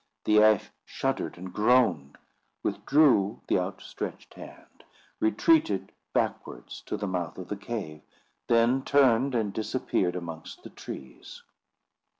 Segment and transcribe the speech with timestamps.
[0.23, 2.17] The Ash shuddered and groaned,
[2.63, 4.83] withdrew the outstretched hand,
[5.19, 8.01] retreated backwards to the mouth of the cave,
[8.47, 11.43] then turned and disappeared amongst the trees.